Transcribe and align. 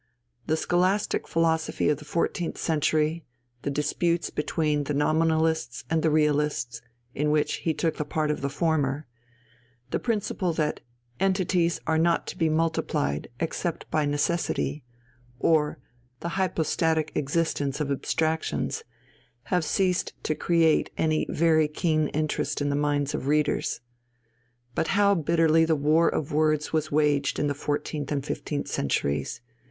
The 0.47 0.57
scholastic 0.57 1.27
philosophy 1.27 1.87
of 1.87 1.99
the 1.99 2.05
fourteenth 2.05 2.57
century, 2.57 3.23
the 3.61 3.69
disputes 3.69 4.31
between 4.31 4.85
the 4.85 4.95
Nominalists 4.95 5.83
and 5.91 6.01
the 6.01 6.09
Realists, 6.09 6.81
in 7.13 7.29
which 7.29 7.57
he 7.57 7.75
took 7.75 7.97
the 7.97 8.03
part 8.03 8.31
of 8.31 8.41
the 8.41 8.49
former, 8.49 9.05
the 9.91 9.99
principle 9.99 10.53
that 10.53 10.79
"entities 11.19 11.79
are 11.85 11.99
not 11.99 12.25
to 12.29 12.35
be 12.39 12.49
multiplied 12.49 13.27
except 13.39 13.91
by 13.91 14.05
necessity," 14.07 14.83
or 15.37 15.77
the 16.21 16.29
"hypostatic 16.29 17.11
existence 17.13 17.79
of 17.79 17.91
abstractions," 17.91 18.83
have 19.53 19.63
ceased 19.63 20.13
to 20.23 20.33
create 20.33 20.89
any 20.97 21.27
very 21.29 21.67
keen 21.67 22.07
interest 22.07 22.59
in 22.59 22.69
the 22.71 22.75
minds 22.75 23.13
of 23.13 23.27
readers. 23.27 23.81
But 24.73 24.87
how 24.97 25.13
bitterly 25.13 25.63
the 25.63 25.75
war 25.75 26.09
of 26.09 26.33
words 26.33 26.73
was 26.73 26.91
waged 26.91 27.37
in 27.37 27.45
the 27.45 27.53
fourteenth 27.53 28.11
and 28.11 28.25
fifteenth 28.25 28.67
centuries! 28.67 29.41